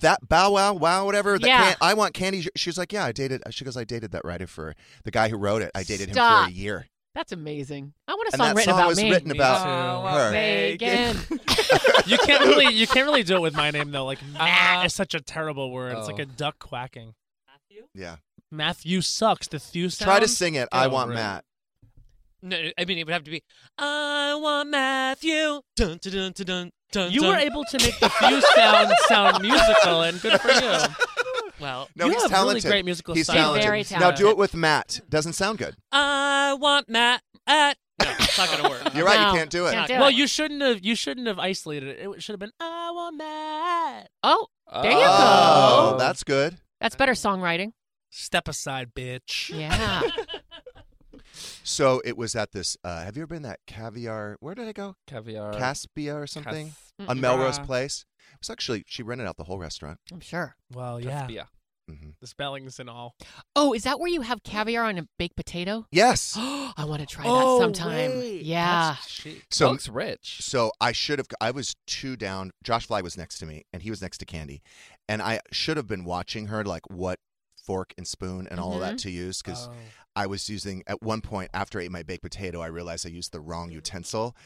[0.00, 1.64] "That Bow Wow Wow whatever." That Yeah.
[1.68, 2.46] can- I want Candy.
[2.56, 4.74] She was like, "Yeah, I dated." She goes, "I dated that writer for
[5.04, 5.70] the guy who wrote it.
[5.74, 7.92] I dated him for a year." That's amazing.
[8.08, 9.10] I want a And song that written song about was me.
[9.10, 9.70] written about too.
[9.70, 10.30] Oh, her.
[10.32, 11.16] Megan.
[12.06, 14.04] You can't really you can't really do it with my name though.
[14.04, 15.96] Like Matt ah is such a terrible word.
[15.96, 16.22] It's like Oh.
[16.22, 17.14] a duck quacking.
[17.94, 18.16] Yeah.
[18.56, 19.48] Matthew sucks.
[19.48, 20.06] The thew sound.
[20.08, 20.68] Try to sing it.
[20.70, 21.14] Get I over want it.
[21.14, 21.44] Matt.
[22.42, 23.42] No, I mean it would have to be.
[23.78, 25.60] I want Matthew.
[25.76, 26.70] Dun dun dun dun dun.
[26.92, 30.78] dun You were able to make the thew sound sound musical, and good for you.
[31.60, 32.70] Well, No, You he's have really talented.
[32.70, 33.36] great musical he's style.
[33.36, 33.64] talented.
[33.64, 34.18] Very Now talented.
[34.18, 35.00] do it with Matt.
[35.08, 35.76] Doesn't sound good.
[35.92, 37.76] I want Matt at.
[38.02, 38.82] No, it's not gonna work.
[38.94, 39.20] You're right.
[39.20, 39.72] No, you can't do it.
[39.72, 40.16] can't do Well, it.
[40.16, 40.84] you shouldn't have.
[40.84, 42.08] You shouldn't have isolated it.
[42.08, 42.50] It should have been.
[42.58, 44.08] I want Matt.
[44.24, 44.48] Oh,
[44.82, 45.98] there you Oh, go.
[45.98, 46.56] that's good.
[46.80, 47.70] That's better songwriting.
[48.16, 49.50] Step aside, bitch.
[49.56, 50.02] Yeah.
[51.64, 52.76] So it was at this.
[52.84, 54.36] Uh, have you ever been that caviar?
[54.40, 54.94] Where did I go?
[55.08, 55.52] Caviar.
[55.54, 56.68] Kaspia or something
[56.98, 57.66] Cas- on Melrose Mm-mm.
[57.66, 58.04] Place.
[58.32, 59.98] It was actually she rented out the whole restaurant.
[60.12, 60.54] I'm sure.
[60.72, 61.26] Well, yeah.
[61.26, 61.44] Kaspia.
[61.88, 63.16] hmm The spellings and all.
[63.56, 65.86] Oh, is that where you have caviar on a baked potato?
[65.90, 66.34] Yes.
[66.38, 68.10] I want to try Oh, that sometime.
[68.18, 68.42] wait.
[68.42, 68.96] Yeah.
[69.24, 69.28] That's.
[69.50, 70.38] So Looks rich.
[70.42, 71.26] So I should have.
[71.40, 72.52] I was two down.
[72.62, 74.62] Josh Flagg was next to me, and he was next to Candy,
[75.08, 77.18] and I should have been watching her, like what
[77.64, 79.74] fork and spoon and all of that to use, because Oh.
[80.16, 83.10] I was using at one point after I ate my baked potato, I realized I
[83.10, 84.36] used the wrong utensil,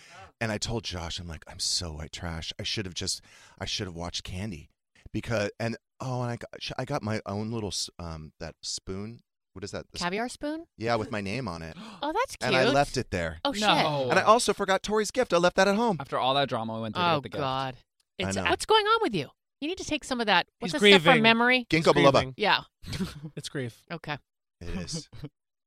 [0.40, 2.52] and I told Josh, I'm like, I'm so white trash.
[2.58, 3.20] I should have just,
[3.58, 4.70] I should have watched Candy,
[5.12, 6.48] because and oh, and I got,
[6.78, 9.20] I got my own little um that spoon.
[9.54, 9.86] What is that?
[9.90, 10.66] The sp- Caviar spoon?
[10.76, 12.46] Yeah, with my name on it, Oh, that's cute.
[12.48, 13.38] and I left it there.
[13.44, 13.62] Oh, shit.
[13.62, 14.06] No.
[14.08, 15.32] And I also forgot Tori's gift.
[15.32, 15.96] I left that at home.
[16.00, 17.28] After all that drama we went through Oh, the.
[17.28, 17.74] God.
[18.20, 19.28] I It's, what's going on with you?
[19.60, 20.46] You need to take some of that.
[20.60, 21.22] What's He's the stuff from grieving.
[21.22, 21.66] memory?
[21.70, 22.12] Ginkgo biloba.
[22.12, 22.34] grieving.
[22.36, 22.60] Yeah.
[23.36, 23.82] It's grief.
[23.90, 24.18] Okay.
[24.60, 25.08] It is.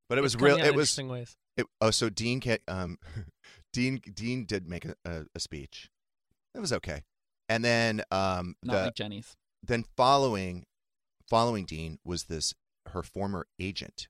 [0.10, 0.58] But it was real.
[0.58, 0.89] It was.
[0.89, 1.38] interesting ways.
[1.56, 2.97] It, oh, so Dean can um,
[3.73, 5.89] Dean Dean did make a, a, a speech.
[6.54, 7.04] It was okay,
[7.47, 9.38] and then um, Not the like Jennie's.
[9.63, 10.65] then following
[11.30, 12.54] following Dean was this
[12.89, 14.10] her former agent.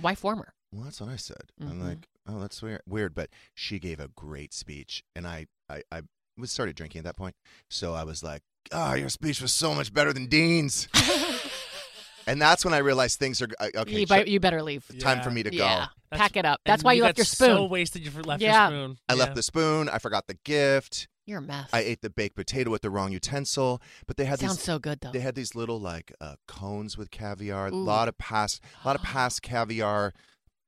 [0.00, 0.54] Why former?
[0.72, 1.50] Well, that's what I said.
[1.60, 1.88] I'm Mhm.
[1.88, 2.82] like, oh, that's weird.
[2.86, 6.02] Weird, but she gave a great speech, and I I I
[6.38, 7.34] was started drinking at that point,
[7.68, 10.88] so I was like, oh, your speech was so much better than Dean's.
[12.26, 14.00] and that's when I realized things are uh, okay.
[14.00, 14.86] you, ch- be- you better leave.
[14.98, 15.22] time Yeah.
[15.24, 15.56] for me to go.
[15.56, 15.86] Yeah.
[16.10, 16.60] Pack it up.
[16.64, 17.48] That's And why you, left your spoon.
[17.48, 18.04] So wasted.
[18.04, 18.68] You left Yeah.
[18.70, 18.98] your spoon.
[19.08, 19.18] I Yeah.
[19.18, 19.88] left the spoon.
[19.88, 21.08] I forgot the gift.
[21.26, 21.68] You're a mess.
[21.72, 23.80] I ate the baked potato with the wrong utensil.
[24.06, 24.64] But they had Sounds these.
[24.64, 25.10] so good, though.
[25.10, 27.68] They had these little like uh, cones with caviar.
[27.68, 30.12] A lot of past, a lot of past caviar,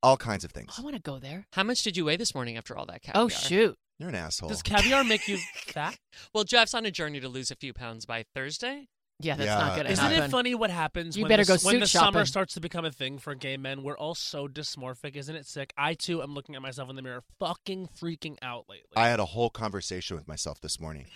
[0.02, 0.74] all kinds of things.
[0.78, 1.46] I want to go there.
[1.52, 3.24] How much did you weigh this morning after all that caviar?
[3.24, 3.78] Oh, shoot.
[3.98, 4.48] You're an asshole.
[4.50, 5.98] Does caviar make you fat?
[6.34, 8.88] Well, Jeff's on a journey to lose a few pounds by Thursday.
[9.20, 9.54] Yeah, that's Yeah.
[9.54, 9.92] not going to happen.
[9.92, 10.22] Isn't happen.
[10.24, 12.26] it funny what happens You when better the, go when suit the summer shopping.
[12.26, 13.82] starts to become a thing for gay men?
[13.82, 15.72] We're all so dysmorphic, isn't it sick?
[15.78, 18.90] I too am looking at myself in the mirror, fucking freaking out lately.
[18.94, 21.06] I had a whole conversation with myself this morning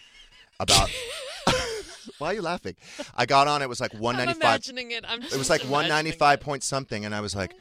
[0.59, 0.91] about.
[2.19, 2.77] Why are you laughing?
[3.15, 3.61] I got on.
[3.61, 4.43] It was like I'm 195.
[4.43, 5.05] imagining it.
[5.07, 7.55] I'm It was just like imagining 195 point something, and I was like,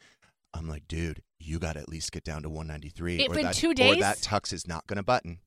[0.53, 3.17] I'm like, dude, you got to at least get down to 193.
[3.17, 5.39] If or in that, two Or that tux is not going to button.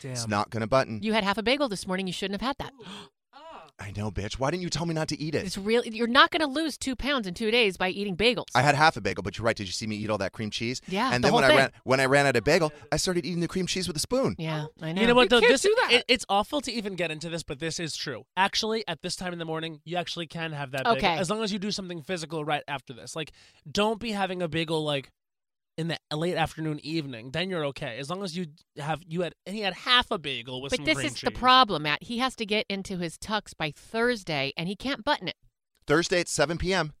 [0.00, 0.12] Damn.
[0.12, 1.02] It's not going to button.
[1.02, 2.06] You had half a bagel this morning.
[2.06, 2.72] You shouldn't have had that.
[3.80, 4.34] I know, bitch.
[4.34, 5.46] Why didn't you tell me not to eat it?
[5.46, 5.82] It's real.
[5.86, 8.44] You're not going to lose two pounds in two days by eating bagels.
[8.54, 9.56] I had half a bagel, but you're right.
[9.56, 10.82] Did you see me eat all that cream cheese?
[10.86, 11.56] Yeah, And the then whole when I thing.
[11.58, 14.00] ran when I ran out of bagel, I started eating the cream cheese with a
[14.00, 14.36] spoon.
[14.38, 15.00] yeah, I know.
[15.00, 15.30] You know what?
[15.30, 15.40] though?
[15.40, 15.92] can't this do that.
[15.92, 18.24] It, it's awful to even get into this, but this is true.
[18.36, 21.16] Actually, at this time in the morning, you actually can have that bagel Okay.
[21.16, 23.16] as long as you do something physical right after this.
[23.16, 23.32] Like,
[23.70, 25.10] don't be having a bagel like
[25.80, 27.30] in the late afternoon, evening.
[27.30, 27.96] Then you're okay.
[27.98, 28.46] As long as you
[28.78, 31.20] have you had and he had half a bagel with But some this cream is
[31.20, 32.02] the problem, Matt.
[32.02, 35.36] He has to get into his tux by Thursday, and he can't button it.
[35.86, 36.92] Thursday at 7 p.m.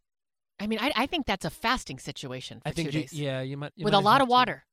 [0.58, 3.12] I mean, I, I think that's a fasting situation for I think two you, days.
[3.12, 4.32] yeah, you might you with might a lot have of to.
[4.32, 4.64] water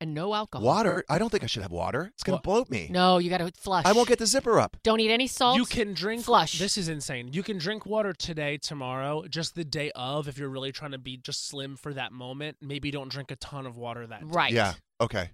[0.00, 0.66] and no alcohol.
[0.66, 1.04] Water?
[1.08, 2.10] I don't think I should have water.
[2.14, 2.88] It's going to bloat me.
[2.90, 3.84] No, you got to flush.
[3.86, 4.76] I won't get the zipper up.
[4.82, 5.56] Don't eat any salt.
[5.58, 6.58] You can drink flush.
[6.58, 7.30] This is insane.
[7.32, 10.26] You can drink water today, tomorrow, just the day of.
[10.28, 13.36] If you're really trying to be just slim for that moment, maybe don't drink a
[13.36, 14.26] ton of water that day.
[14.30, 14.52] right.
[14.52, 14.74] Yeah.
[15.00, 15.30] Okay.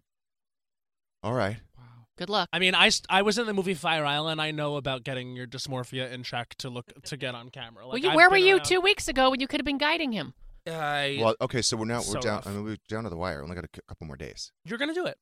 [1.23, 1.57] All right.
[1.79, 1.83] Wow.
[2.19, 2.49] Good luck.
[2.53, 4.41] I mean, I, st- I was in the movie Fire Island.
[4.41, 7.85] I know about getting your dysmorphia in check to look to get on camera.
[7.87, 9.79] Like, well, you, where were you around- two weeks ago when you could have been
[9.79, 10.35] guiding him?
[10.67, 11.63] I, Well, okay.
[11.63, 12.37] So we're now we're So down.
[12.37, 12.47] rough.
[12.47, 13.43] I mean, we're down to the wire.
[13.43, 14.53] Only got a c- couple more days.
[14.65, 15.17] you're gonna do it.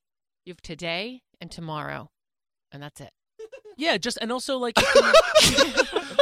[0.46, 2.10] You have today and tomorrow,
[2.72, 3.10] and that's it.
[3.76, 4.74] Yeah, just and also like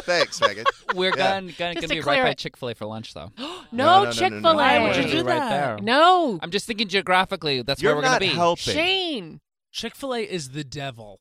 [0.04, 0.64] Thanks, Megan.
[0.94, 1.16] We're Yeah.
[1.40, 2.38] gonna, gonna, Just gonna to be clear right by it.
[2.38, 3.30] Chick Fil A for lunch, though.
[3.38, 4.40] no, no, no, no, Chick no.
[4.40, 5.06] Fil Why would you A.
[5.10, 5.76] do right that?
[5.76, 5.78] there.
[5.84, 7.62] No, I'm just thinking geographically.
[7.62, 8.36] That's You're where we're not gonna be.
[8.36, 8.74] helping.
[8.74, 9.40] Shane.
[9.70, 11.20] Chick Fil A is the devil.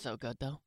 [0.00, 0.60] So good though.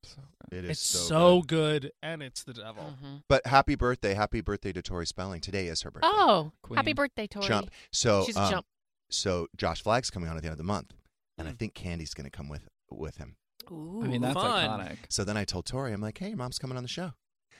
[0.51, 1.81] It is It's so, so, good.
[1.83, 1.91] good.
[2.03, 2.95] and it's the devil.
[3.03, 3.23] Mhm.
[3.27, 5.41] But happy birthday, happy birthday to Tori Spelling.
[5.41, 6.07] Today is her birthday.
[6.11, 6.77] Oh, Queen.
[6.77, 7.47] happy birthday, Tori.
[7.47, 7.71] Chump.
[7.91, 8.65] So She's a um, chump.
[9.09, 10.93] So Josh Flagg's coming on at the end of the month,
[11.37, 11.57] and I Mm.
[11.59, 13.37] think Candy's going to come with with him.
[13.71, 14.01] Ooh.
[14.03, 14.69] I mean, that's Fun.
[14.81, 14.97] iconic.
[15.09, 17.13] So then I told Tori, I'm like, hey, your mom's coming on the show.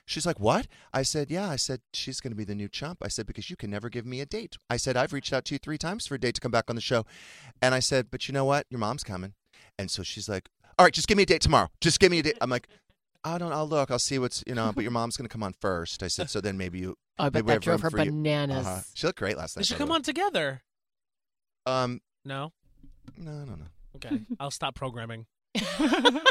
[0.05, 0.67] She's like, what?
[0.93, 1.49] I said, yeah.
[1.49, 2.99] I said, she's going to be the new chump.
[3.01, 4.57] I said, because you can never give me a date.
[4.69, 6.65] I said, I've reached out to you three times for a date to come back
[6.69, 7.05] on the show.
[7.63, 8.67] And I said, but you know what?
[8.69, 9.33] Your mom's coming.
[9.79, 11.69] And so she's like, all right, just give me a date tomorrow.
[11.81, 12.37] Just give me a date.
[12.41, 12.67] I'm like,
[13.23, 13.89] I don't, I'll look.
[13.91, 16.03] I'll see what's, you know, but your mom's going to come on first.
[16.03, 16.95] I said, so then maybe you.
[17.19, 18.65] I bet maybe we that have drove room her for you." bananas.
[18.67, 18.81] Uh-huh.
[18.93, 19.61] She looked great last night.
[19.61, 19.95] They should by the come way.
[19.95, 20.61] on together.
[21.65, 22.51] Um, No.
[23.17, 23.65] no, no, no.
[23.95, 25.25] Okay, I'll stop programming.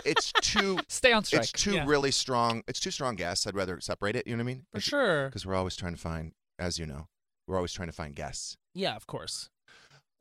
[0.04, 0.78] It's too.
[0.88, 1.42] Stay on strike.
[1.44, 1.84] It's too Yeah.
[1.86, 2.62] really strong.
[2.66, 3.46] It's too strong guests.
[3.46, 4.26] I'd rather separate it.
[4.26, 4.66] You know what I mean?
[4.74, 5.26] For sure.
[5.28, 7.06] Because we're always trying to find, as you know,
[7.46, 8.56] we're always trying to find guests.
[8.74, 9.48] Yeah, of course.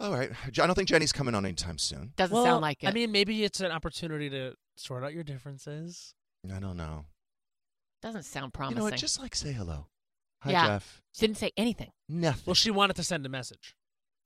[0.02, 0.32] All right.
[0.46, 2.14] I don't think Jennie's coming on anytime soon.
[2.16, 2.88] Doesn't well, sound like it.
[2.88, 6.16] I mean, maybe it's an opportunity to sort out your differences.
[6.54, 7.06] I don't know.
[8.02, 8.78] doesn't sound You promising.
[8.80, 8.96] know what?
[8.98, 9.86] Just like say hello.
[10.42, 10.68] Hi, Yeah.
[10.68, 11.02] Jeff.
[11.14, 11.92] She didn't say anything.
[12.10, 12.44] Nothing.
[12.48, 13.76] Well, she wanted to send a message.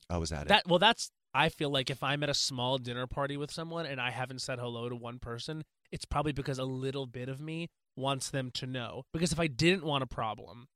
[0.09, 0.47] Oh, I was at it.
[0.47, 1.11] That well, that's.
[1.33, 4.39] I feel like if I'm at a small dinner party with someone and I haven't
[4.39, 8.51] said hello to one person, it's probably because a little bit of me wants them
[8.51, 9.03] to know.
[9.11, 10.69] Because if I didn't want a problem,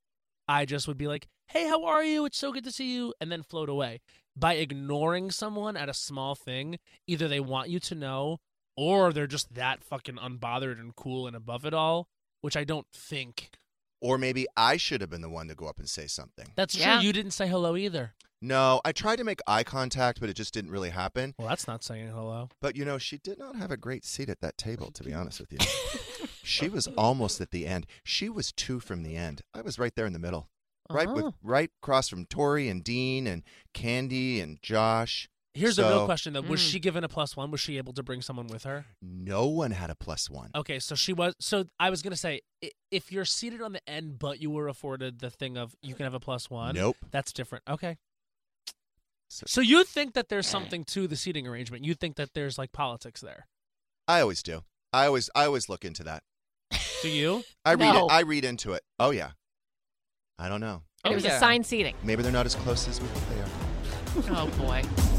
[0.50, 2.26] I just would be like, "Hey, how are you?
[2.26, 4.02] It's so good to see you," and then float away.
[4.40, 8.40] By ignoring someone at a small thing, either they want you to know,
[8.78, 12.08] or they're just that fucking unbothered and cool and above it all,
[12.42, 13.52] which I don't think.
[14.02, 16.54] or maybe I should have been the one to go up and say something.
[16.56, 16.96] That's Yeah.
[17.00, 17.06] true.
[17.08, 18.14] You didn't say hello either.
[18.42, 21.36] No, I tried to make eye contact, but it just didn't really happen.
[21.38, 22.48] Well, that's not saying hello.
[22.62, 25.14] But you know, she did not have a great seat at that table, to be
[25.14, 25.58] honest with you.
[26.44, 27.86] she was almost at the end.
[28.06, 29.42] She was two from the end.
[29.54, 30.48] I was right there in the middle.
[30.92, 31.34] Right with Oh.
[31.44, 35.30] right across from Tori and Dean and Candy and Josh.
[35.54, 36.72] Here's the real question though: Was Mm.
[36.72, 37.52] she given a plus one?
[37.52, 38.86] Was she able to bring someone with her?
[39.02, 40.52] No one had a plus one.
[40.56, 41.36] Okay, so she was.
[41.40, 42.42] So I was gonna say,
[42.92, 46.06] if you're seated on the end, but you were afforded the thing of you can
[46.06, 46.76] have a plus one.
[46.76, 46.98] Nope.
[47.12, 47.64] That's different.
[47.68, 47.98] Okay.
[49.30, 51.84] So- So you think that there's something to the seating arrangement?
[51.86, 53.48] You think that there's like politics there?
[54.08, 54.64] I always do.
[54.92, 56.24] I always I always look into that.
[57.04, 57.44] Do you?
[57.64, 58.08] I read No.
[58.08, 58.12] it.
[58.12, 58.84] I read into it.
[59.00, 59.32] Oh yeah.
[60.40, 60.82] I don't know.
[61.04, 61.36] And Oh, it was yeah.
[61.38, 61.96] assigned seating.
[62.04, 63.26] Maybe they're not as close as we think
[64.26, 64.40] they are.
[64.42, 64.84] Oh boy.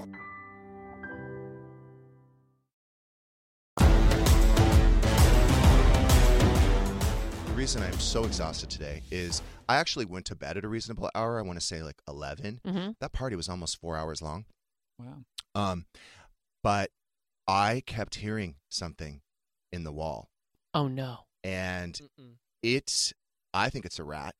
[7.75, 11.39] Reason I'm so exhausted today is I actually went to bed at a reasonable hour.
[11.39, 12.59] I want to say like 11.
[12.65, 12.95] Mhm.
[12.99, 14.43] That party was almost four hours long.
[14.99, 15.23] Wow.
[15.55, 15.85] Um,
[16.63, 16.91] but
[17.47, 19.21] I kept hearing something
[19.71, 20.27] in the wall,
[20.73, 21.19] Oh no.
[21.45, 22.33] and Mm-mm.
[22.61, 23.13] it's.
[23.53, 24.35] I think it's a rat.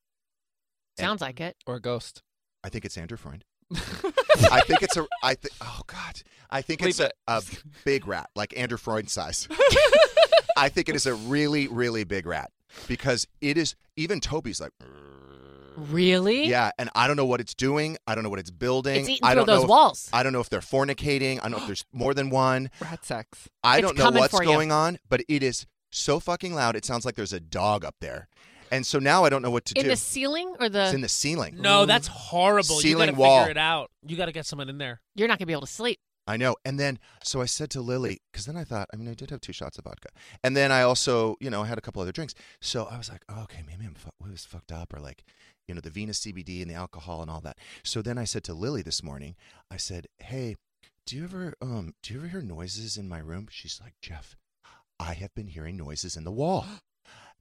[0.97, 1.55] And Sounds like it.
[1.65, 2.23] Or a ghost.
[2.65, 3.45] I think it's Andrew Freund.
[4.51, 5.07] I think it's a.
[5.23, 5.53] I think.
[5.61, 6.21] Oh God.
[6.49, 7.41] I think it's Leave a, a
[7.85, 9.47] big rat, like Andrew Freund size.
[10.57, 12.51] I think it is a really, really big rat
[12.87, 13.75] because it is.
[13.95, 14.71] Even Toby's like.
[15.77, 16.47] Really?
[16.47, 17.97] Yeah, and I don't know what it's doing.
[18.05, 19.01] I don't know what it's building.
[19.01, 20.09] It's eating I through don't know those if- walls.
[20.11, 21.39] I don't know if they're fornicating.
[21.39, 22.69] I don't know if there's more than one.
[22.81, 23.47] Rat sex.
[23.63, 24.49] I It's don't know what's for you.
[24.49, 26.75] going on, but it is so fucking loud.
[26.75, 28.27] It sounds like there's a dog up there,
[28.69, 29.89] and so now I don't know what to In do.
[29.89, 30.83] In the ceiling or the?
[30.85, 31.55] it's in the ceiling.
[31.59, 32.75] No, that's horrible.
[32.75, 33.39] you Ceiling gotta wall.
[33.39, 33.91] figure it out.
[34.05, 34.99] You got to get someone in there.
[35.15, 35.99] You're not gonna be able to sleep.
[36.31, 36.55] I know.
[36.63, 39.31] And then, so I said to Lily, because then I thought, I mean, I did
[39.31, 40.09] have two shots of vodka.
[40.43, 42.33] And then I also, you know, I had a couple other drinks.
[42.61, 45.25] So I was like, oh, okay, maybe I'm fu- was fucked up or like,
[45.67, 47.57] you know, the Venus CBD and the alcohol and all that.
[47.83, 49.35] So then I said to Lily this morning,
[49.69, 50.55] I said, hey,
[51.05, 53.47] do you ever, um, do you ever hear noises in my room?
[53.51, 54.37] She's like, Jeff,
[54.99, 56.65] I have been hearing noises in the wall.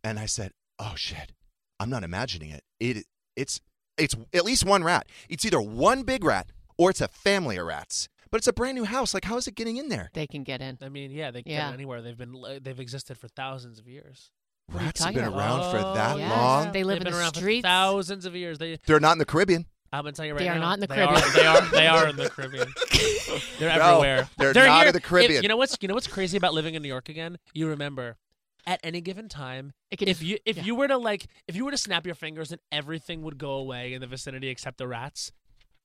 [0.02, 0.50] And I said,
[0.80, 1.30] oh shit,
[1.78, 2.64] I'm not imagining it.
[2.80, 3.04] It,
[3.36, 3.60] it's,
[3.96, 5.06] it's at least one rat.
[5.28, 8.08] It's either one big rat or it's a family of rats.
[8.30, 9.12] But it's a brand new house.
[9.12, 10.10] Like, how is it getting in there?
[10.14, 10.78] They can get in.
[10.82, 11.66] I mean, yeah, they can Yeah.
[11.68, 12.00] get anywhere.
[12.02, 14.30] They've been they've existed for thousands of years.
[14.66, 15.38] What are you Rats have been about?
[15.38, 16.30] around for that oh, Yes.
[16.30, 16.72] long.
[16.72, 17.62] They live They've in been the around streets.
[17.66, 18.58] for thousands of years.
[18.58, 19.66] They They're not in the Caribbean.
[19.92, 21.22] I'm gonna tell you right They are not in the they Caribbean.
[21.24, 21.70] Are, they are.
[21.72, 22.68] They are in the Caribbean.
[23.58, 24.28] They're No, everywhere.
[24.38, 24.86] they're not here.
[24.88, 25.38] in the Caribbean.
[25.38, 27.38] If- you know what's you know what's crazy about living in New York again?
[27.54, 28.16] You remember,
[28.66, 30.62] at any given time, It if just- you if yeah.
[30.62, 33.54] you were to like if you were to snap your fingers and everything would go
[33.54, 35.32] away in the vicinity except the rats,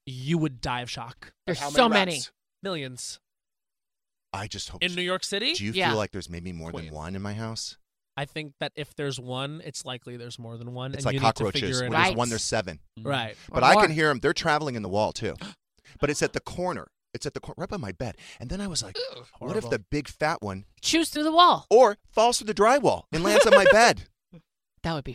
[0.05, 1.33] you would die of shock.
[1.47, 2.21] There's so many many.
[2.65, 2.73] Rats?
[2.73, 3.19] Millions
[4.33, 4.83] I just hope.
[4.83, 5.53] in New York City.
[5.53, 5.89] Do you Yeah.
[5.89, 6.85] feel like there's maybe more Queen.
[6.85, 7.77] than one in my house?
[8.17, 10.91] I think that if there's one, it's likely there's more than one.
[10.93, 11.61] It's and like you need to cockroaches.
[11.61, 12.03] figure Where it there's.
[12.09, 12.15] Right.
[12.17, 12.79] one, there's seven.
[12.99, 13.07] Mm-hmm.
[13.09, 13.37] Right.
[13.49, 13.83] But Or I more.
[13.83, 14.19] can hear them.
[14.19, 15.35] They're traveling in the wall too.
[15.99, 16.87] But it's at the corner.
[17.13, 18.17] It's at the corner, right by my bed.
[18.39, 19.29] And then I was like, what if
[19.63, 19.69] Horrible.
[19.69, 21.67] the big fat one, Choose through the wall.
[21.69, 24.07] or falls through the drywall and lands on my bed?
[24.83, 25.13] That would be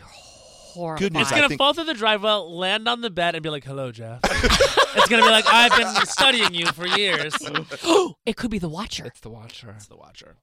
[0.72, 1.00] horrible.
[1.00, 3.42] Good news, It's I gonna think- fall through the driveway, land on the bed, and
[3.42, 7.34] be like, "Hello, Jeff." it's gonna be like, "I've been studying you for years."
[8.26, 9.06] it could be the Watcher.
[9.06, 9.74] It's the Watcher.
[9.76, 10.36] It's the Watcher.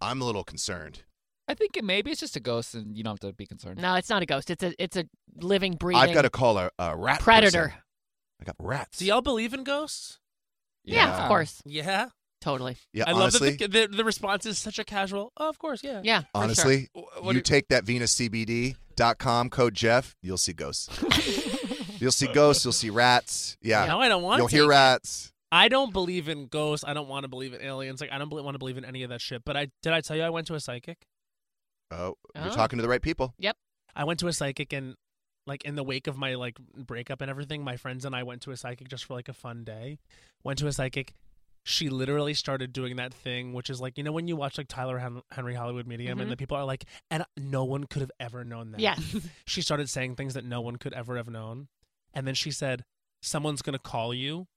[0.00, 1.02] I'm a little concerned.
[1.48, 3.80] I think it maybe it's just a ghost, and you don't have to be concerned.
[3.80, 4.50] No, it's not a ghost.
[4.50, 5.04] It's a it's a
[5.36, 6.02] living, breathing.
[6.02, 7.64] I've got to call a, a rat predator.
[7.68, 7.78] person.
[8.40, 8.98] I got rats.
[8.98, 10.18] Do y'all believe in ghosts?
[10.84, 11.22] Yeah, Yeah.
[11.22, 12.08] of course, Yeah.
[12.40, 12.76] totally.
[12.94, 15.30] yeah, I honestly, love that the, the, the response is such a casual.
[15.36, 16.00] Oh, of course, yeah.
[16.02, 16.42] Yeah, for sure.
[16.44, 17.84] honestly, Wh- what you do you- take that
[19.00, 20.88] VenusCBD.com code Jeff, you'll see ghosts.
[22.00, 22.64] you'll see ghosts.
[22.64, 23.56] You'll see rats.
[23.62, 24.56] Yeah, No, I don't want you'll to.
[24.56, 25.32] hear rats.
[25.52, 26.84] I don't believe in ghosts.
[26.86, 28.00] I don't want to believe in aliens.
[28.00, 29.42] Like I don't want to believe in any of that shit.
[29.44, 29.92] But I did.
[29.92, 30.98] I tell you, I went to a psychic.
[31.90, 32.50] Oh, you're Oh.
[32.54, 33.34] talking to the right people.
[33.38, 33.56] Yep.
[33.96, 34.94] I went to a psychic and
[35.46, 38.42] like in the wake of my like breakup and everything, my friends and I went
[38.42, 39.98] to a psychic just for like a fun day.
[40.44, 41.14] Went to a psychic.
[41.62, 44.68] She literally started doing that thing, which is like you know when you watch like
[44.68, 46.22] Tyler Hen- Henry Hollywood Medium, Mhm.
[46.22, 48.80] and the people are like, and no one could have ever known that.
[48.80, 48.98] Yes.
[49.46, 51.68] she started saying things that no one could ever have known,
[52.14, 52.84] and then she said,
[53.22, 54.48] "Someone's gonna call you."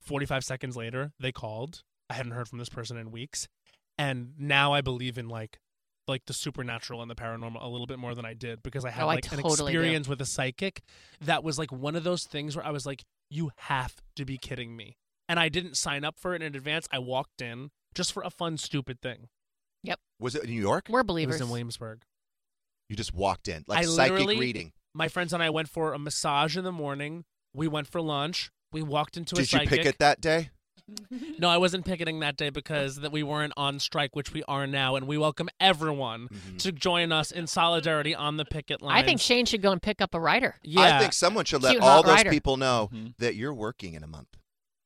[0.00, 1.82] Forty-five seconds later, they called.
[2.10, 3.48] I hadn't heard from this person in weeks,
[3.96, 5.58] and now I believe in like
[6.08, 8.90] like the supernatural and the paranormal a little bit more than I did because I
[8.90, 9.78] had Oh, I like an totally do.
[9.78, 10.82] experience with a psychic
[11.20, 14.36] that was like one of those things where I was like, you have to be
[14.36, 14.96] kidding me.
[15.32, 16.86] And I didn't sign up for it in advance.
[16.92, 19.28] I walked in just for a fun, stupid thing.
[19.82, 19.98] Yep.
[20.20, 20.88] Was it in New York?
[20.90, 21.40] We're It was believers.
[21.40, 22.02] in Williamsburg.
[22.90, 24.72] You just walked in like I psychic reading.
[24.92, 27.24] My friends and I went for a massage in the morning.
[27.54, 28.50] We went for lunch.
[28.72, 29.70] We walked into a Did you psychic.
[29.70, 30.50] pick it that day?
[31.38, 34.66] No, I wasn't picketing that day because that we weren't on strike, which we are
[34.66, 36.56] now, and we welcome everyone Mm-hmm.
[36.58, 38.96] to join us in solidarity on the picket line.
[38.96, 40.56] I think Shane should go and pick up a writer.
[40.62, 42.30] Yeah, I think someone should let Cute, all those rider.
[42.30, 43.06] people know Mm-hmm.
[43.20, 44.28] that you're working in a month.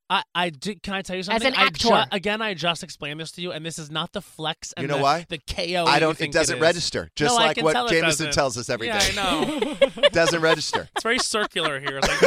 [0.09, 1.37] I, I do, can I tell you something?
[1.49, 1.61] As something?
[1.91, 2.09] an I actor.
[2.15, 4.73] again, I just explained this to you, and this is not the flex.
[4.77, 5.27] And You know the, why?
[5.29, 5.85] The KO.
[5.87, 6.21] I don't.
[6.21, 6.63] It doesn't is.
[6.63, 7.11] register.
[7.17, 8.33] Just No, like what tell Jamison doesn't.
[8.41, 9.01] tells us every day.
[9.15, 9.75] yeah, I know.
[10.13, 10.89] doesn't register.
[10.95, 11.99] It's very circular here.
[11.99, 12.21] It's like,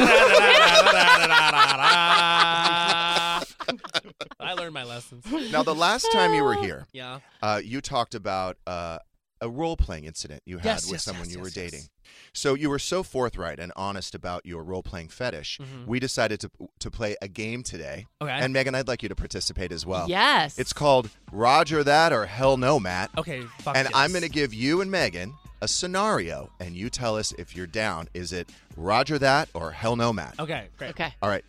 [4.41, 5.25] I learned my lessons.
[5.51, 7.19] Now, the last time you were here, Yeah.
[7.41, 8.99] uh, you talked about uh,
[9.41, 11.71] a role playing incident you had Yes, with yes, someone yes, you were yes, yes.
[11.71, 11.87] dating.
[12.33, 15.57] So you were so forthright and honest about your role playing fetish.
[15.59, 15.85] Mhm.
[15.87, 18.07] We decided to to play a game today.
[18.21, 18.31] Okay.
[18.31, 20.07] And Megan, I'd like you to participate as well.
[20.09, 20.57] Yes.
[20.57, 23.11] It's called Roger That or Hell No, Matt.
[23.17, 27.17] Okay, fuck and I'm going to give you and Megan a scenario, and you tell
[27.17, 28.07] us if you're down.
[28.13, 30.35] Is it Roger That or Hell No, Matt?
[30.39, 30.91] Okay, great.
[30.91, 31.13] Okay.
[31.21, 31.43] All right.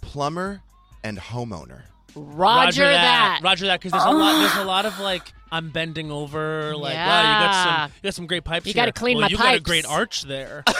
[0.00, 0.62] Plumber
[1.04, 1.82] and homeowner.
[2.14, 3.40] Roger, that.
[3.42, 4.40] Roger that, because there's a lot.
[4.40, 6.76] There's a lot of like I'm bending over.
[6.76, 7.92] Like, wow, you got some.
[8.02, 8.66] You got some great pipes.
[8.66, 10.64] You gotta clean well, my you got a great arch there.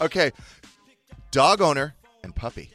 [0.00, 0.30] Okay.
[1.30, 2.70] Dog owner and puppy.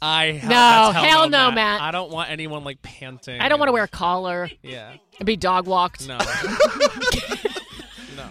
[0.00, 1.80] I No, that's hell, hell no, no, Matt.
[1.80, 3.40] I don't want anyone like panting.
[3.40, 4.92] I don't want to wear a collar Yeah.
[5.18, 6.08] and be dog walked.
[6.08, 6.18] No.
[8.16, 8.30] no.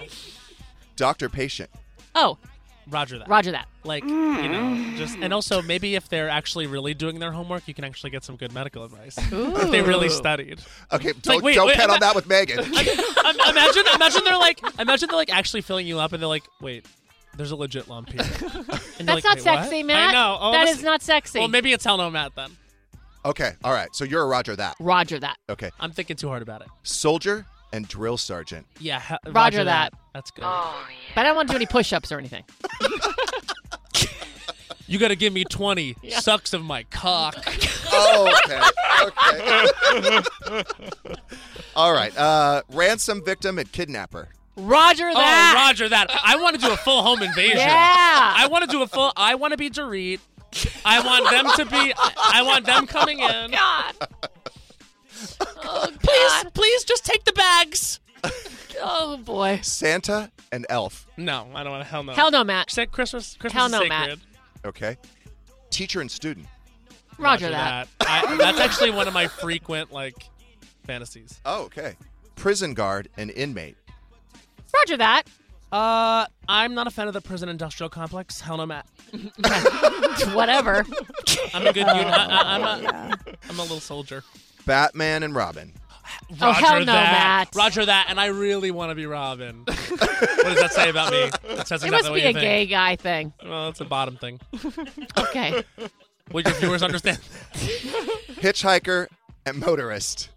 [0.95, 1.69] Doctor patient.
[2.13, 2.37] Oh,
[2.91, 3.27] Roger that.
[3.27, 3.67] Roger that.
[3.83, 4.51] Like you mm.
[4.51, 8.11] know, just and also maybe if they're actually really doing their homework, you can actually
[8.11, 10.59] get some good medical advice if they really studied.
[10.91, 12.59] Okay, don't, wait, don't wait, bet on that with Megan.
[13.51, 16.85] Imagine, imagine they're like, imagine they're like actually filling you up, and they're like, wait,
[17.37, 18.21] there's a legit lump here.
[18.99, 20.09] And you're That's like, not "Wait, sexy, what?" Matt.
[20.09, 20.37] I know.
[20.39, 21.39] Oh, That this- is not sexy.
[21.39, 22.35] Well, maybe it's hell no, Matt.
[22.35, 22.51] Then
[23.23, 23.93] Okay, all right.
[23.95, 24.75] So you're a Roger that.
[24.79, 25.37] Roger that.
[25.49, 25.69] Okay.
[25.79, 26.67] I'm thinking too hard about it.
[26.83, 28.65] Soldier and drill sergeant.
[28.79, 29.93] Yeah, ha- Roger, that.
[30.13, 30.41] That's good.
[30.41, 30.47] But
[31.15, 32.43] I don't want to do any push-ups or anything.
[34.87, 37.35] You got to give me twenty sucks of my cock.
[37.93, 38.61] Oh, okay.
[40.47, 40.63] Okay.
[41.75, 42.17] all right.
[42.17, 44.29] Uh, ransom victim and kidnapper.
[44.55, 45.55] Roger that.
[45.57, 46.09] Oh, Roger that.
[46.23, 47.57] I want to do a full home invasion.
[47.57, 47.67] Yeah.
[47.67, 49.11] I want to do a full.
[49.17, 50.21] I want to be Dorit.
[50.85, 51.93] I want them to be.
[51.97, 53.51] I want them coming in.
[53.51, 53.93] God.
[55.73, 57.99] Oh, Please, please, just take the bags.
[58.83, 59.59] Oh boy.
[59.61, 61.07] Santa and elf.
[61.17, 61.89] No, I don't want to.
[61.89, 62.13] Hell no.
[62.13, 62.71] Hell no, Matt.
[62.71, 63.37] Say Christmas.
[63.39, 63.89] Christmas Hell is no, sacred.
[63.89, 64.17] Matt.
[64.65, 64.97] Okay.
[65.69, 66.47] Teacher and student.
[67.17, 67.87] Roger, that.
[67.99, 70.15] I, that's actually one of my frequent like
[70.83, 71.39] fantasies.
[71.45, 71.95] Oh, okay.
[72.35, 73.77] Prison guard and inmate.
[74.73, 75.23] Roger that.
[75.71, 78.41] Uh, I'm not a fan of the prison industrial complex.
[78.41, 78.87] Hell no, Matt.
[80.33, 80.85] Whatever.
[81.53, 81.87] I'm a good.
[81.87, 82.07] unit.
[82.07, 83.17] I, I, I'm a.
[83.49, 84.23] am a little soldier.
[84.65, 85.73] Batman and Robin.
[86.41, 87.11] Oh, Roger hell no, that.
[87.11, 87.55] Matt.
[87.55, 88.07] Roger that.
[88.09, 89.63] And I really want to be Robin.
[89.65, 91.29] what does that say about me?
[91.61, 92.43] It says It exactly must what be you a think.
[92.43, 93.33] gay guy thing.
[93.43, 94.39] Well, it's a bottom thing.
[95.17, 95.63] Okay.
[96.31, 97.19] Would your viewers understand?
[98.39, 99.07] Hitchhiker
[99.45, 100.29] and motorist.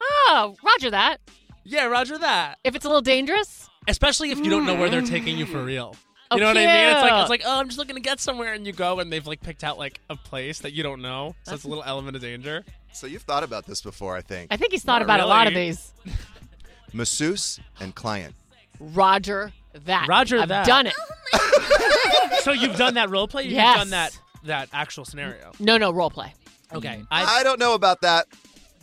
[0.00, 1.18] Oh, Roger that.
[1.64, 2.58] yeah, Roger that.
[2.64, 3.68] If it's a little dangerous.
[3.88, 5.08] Especially if you don't know where they're mm.
[5.08, 5.96] taking you for real.
[6.30, 6.96] Oh, You know what I mean?
[6.96, 9.12] It's like it's like oh, I'm just looking to get somewhere, and you go, and
[9.12, 11.84] they've like picked out like a place that you don't know, so it's a little
[11.84, 12.64] element of danger.
[12.94, 14.52] So you've thought about this before, I think.
[14.52, 15.92] I think he's thought Not about a lot of these.
[16.92, 18.34] Masseuse and client.
[18.78, 19.52] Roger
[19.84, 20.06] that.
[20.08, 20.66] Roger I've that.
[20.66, 20.94] done it.
[20.96, 23.44] Oh so you've done that role play?
[23.44, 23.78] You've Yes.
[23.78, 25.52] done that that actual scenario.
[25.58, 26.34] No, no, role play.
[26.72, 27.02] Okay.
[27.10, 28.26] I don't know about that.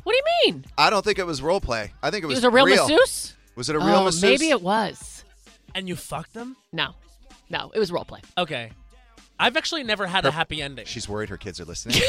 [0.04, 0.66] What do you mean?
[0.78, 1.92] I don't think it was role play.
[2.02, 3.36] I think it It was, was a real, masseuse?
[3.56, 4.24] Was it a real oh, masseuse?
[4.24, 5.24] Maybe it was.
[5.76, 6.58] And you fucked them?
[6.74, 6.96] No.
[7.50, 8.22] No, it was role play.
[8.38, 8.72] Okay.
[9.42, 10.86] I've actually never had a happy ending.
[10.86, 12.00] She's worried her kids are listening,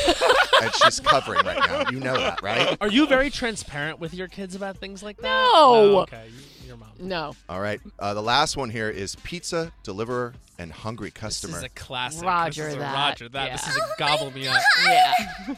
[0.62, 1.90] and she's covering right now.
[1.90, 2.76] You know that, right?
[2.78, 5.22] Are you very transparent with your kids about things like that?
[5.22, 5.50] No.
[5.54, 6.28] Oh, okay.
[6.62, 6.90] You, your mom.
[6.98, 7.34] No.
[7.48, 7.80] All right.
[7.98, 11.52] Uh, the last one here is pizza deliverer and hungry customer.
[11.54, 12.22] This is a classic.
[12.22, 12.94] Roger this is a that.
[12.94, 13.52] Roger that.
[13.52, 14.58] This is a gobble me up.
[14.86, 15.14] Yeah.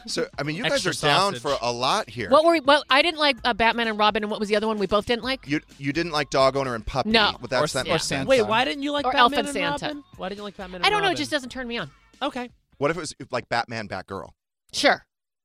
[0.07, 1.43] so I mean, you guys Extra are down sausage.
[1.43, 2.31] for a lot here.
[2.31, 2.61] What were we?
[2.61, 4.87] Well, I didn't like uh, Batman and Robin, and what was the other one we
[4.87, 5.47] both didn't like?
[5.47, 7.11] You you didn't like dog owner and puppy.
[7.11, 7.33] No.
[7.41, 7.99] Well, that's Or- that or.
[7.99, 8.29] Santa.
[8.29, 9.87] Wait, why didn't you like Or Batman Elf and and Santa.
[9.87, 10.05] Robin?
[10.17, 11.11] Why didn't you like Batman and I don't know.
[11.11, 11.91] It just doesn't turn me on.
[12.23, 12.51] Okay.
[12.79, 14.31] What if it was like Batman, Batgirl?
[14.73, 15.05] Sure.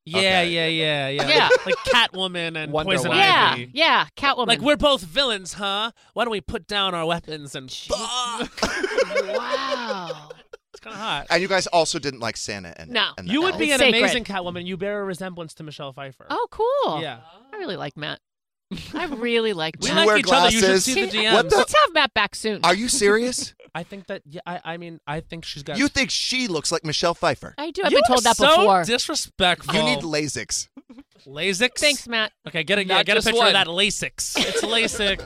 [0.10, 0.50] Yeah, Okay.
[0.50, 1.28] yeah, yeah, yeah.
[1.30, 1.50] Yeah.
[1.66, 3.24] like Catwoman and Wonder Poison Woman.
[3.26, 3.52] Yeah.
[3.54, 3.72] Ivy.
[3.74, 4.08] Yeah.
[4.18, 4.48] Catwoman.
[4.48, 5.92] Like we're both villains, huh?
[6.14, 8.62] Why don't we put down our weapons and fuck?
[8.64, 10.30] wow.
[10.74, 11.28] It's kind of hot.
[11.30, 13.10] And you guys also didn't like Santa and No.
[13.18, 14.00] and the You would be It's an sacred.
[14.00, 14.66] amazing Catwoman.
[14.66, 16.26] You bear a resemblance to Michelle Pfeiffer.
[16.30, 17.02] Oh, cool.
[17.02, 17.20] Yeah.
[17.54, 18.20] I really like Matt.
[18.94, 19.98] I really like We Do Matt.
[20.06, 20.46] like wear each other.
[20.50, 20.86] You should glasses?
[20.86, 21.34] see the DMs.
[21.34, 22.62] What the- Let's have Matt back soon.
[22.64, 23.54] Are you serious?
[23.76, 24.22] I think that.
[24.26, 24.42] Yeah.
[24.46, 24.60] I.
[24.64, 25.00] I mean.
[25.08, 25.78] I think she's got.
[25.78, 27.56] you think she looks like Michelle Pfeiffer?
[27.58, 27.82] I do.
[27.84, 28.84] I've You been told are that so before.
[28.84, 29.74] Disrespectful.
[29.76, 30.68] You need Lasix.
[31.28, 31.78] Lasix.
[31.80, 32.32] Thanks, Matt.
[32.48, 33.48] Okay, get a yeah, Not get a just picture one.
[33.48, 34.36] of that Lasix.
[34.38, 35.20] It's LASIK.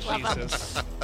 [0.00, 0.82] Jesus.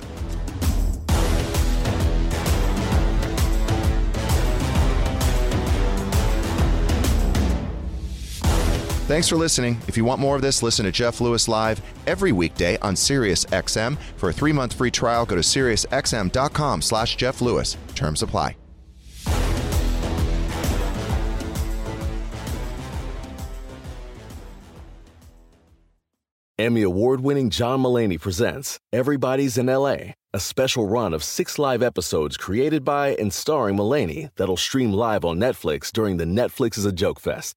[9.13, 9.79] Thanks for listening.
[9.89, 13.45] If you want more of this, listen to Jeff Lewis live every weekday on Sirius
[13.45, 13.99] XM.
[14.17, 17.77] For a three-month free trial, go to SiriusXM.com slash Jeff Lewis.
[17.95, 18.57] Terms apply.
[26.59, 31.83] Emmy award winning John Mulaney presents Everybody's in LA, a special run of six live
[31.83, 36.87] episodes created by and starring Mulaney that'll stream live on Netflix during the Netflix is
[36.87, 37.57] a Joke Fest.